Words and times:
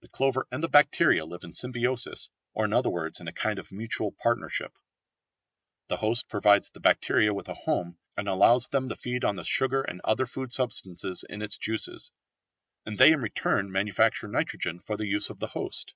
The 0.00 0.08
clover 0.08 0.46
and 0.50 0.62
the 0.64 0.70
bacteria 0.70 1.26
live 1.26 1.44
in 1.44 1.52
Symbiosis, 1.52 2.30
or 2.54 2.64
in 2.64 2.72
other 2.72 2.88
words 2.88 3.20
in 3.20 3.28
a 3.28 3.32
kind 3.34 3.58
of 3.58 3.70
mutual 3.70 4.12
partnership. 4.12 4.72
The 5.88 5.98
host 5.98 6.28
provides 6.30 6.70
the 6.70 6.80
bacteria 6.80 7.34
with 7.34 7.50
a 7.50 7.54
home 7.54 7.98
and 8.16 8.26
allows 8.26 8.68
them 8.68 8.88
to 8.88 8.96
feed 8.96 9.22
on 9.22 9.36
the 9.36 9.44
sugar 9.44 9.82
and 9.82 10.00
other 10.02 10.24
food 10.24 10.50
substances 10.50 11.26
in 11.28 11.42
its 11.42 11.58
juices, 11.58 12.10
and 12.86 12.96
they 12.96 13.12
in 13.12 13.20
return 13.20 13.70
manufacture 13.70 14.28
nitrogen 14.28 14.80
for 14.80 14.96
the 14.96 15.06
use 15.06 15.28
of 15.28 15.40
the 15.40 15.48
host. 15.48 15.94